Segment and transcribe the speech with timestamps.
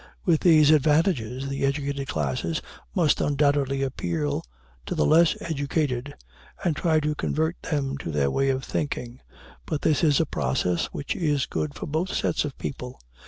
[0.25, 2.59] With these advantages, the educated classes
[2.95, 4.41] must undoubtedly appeal
[4.87, 6.15] to the less educated,
[6.63, 9.19] and try to convert them to their way of thinking;
[9.67, 12.99] but this is a process which is good for both sets of people.